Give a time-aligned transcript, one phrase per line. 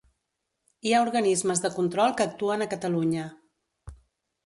[0.87, 3.31] Hi ha organismes de control que actuen a Catalunya.